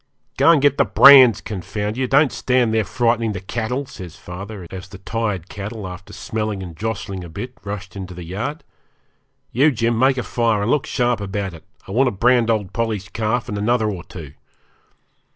[0.35, 4.65] 'Go and get the brands confound you don't stand there frightening the cattle,' says father,
[4.71, 8.63] as the tired cattle, after smelling and jostling a bit, rushed into the yard.
[9.51, 11.63] 'You, Jim, make a fire, and look sharp about it.
[11.87, 14.33] I want to brand old Polly's calf and another or two.'